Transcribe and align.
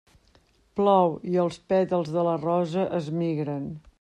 Plou 0.79 1.13
i 1.33 1.37
els 1.43 1.59
pètals 1.73 2.11
de 2.17 2.25
la 2.31 2.35
rosa 2.47 2.89
es 3.03 3.13
migren. 3.23 3.71